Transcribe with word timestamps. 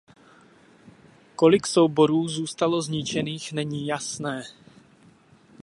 Kolik 1.35 1.67
souborů 1.67 2.27
zůstalo 2.27 2.81
zničených 2.81 3.53
není 3.53 3.87
jasné. 3.87 4.43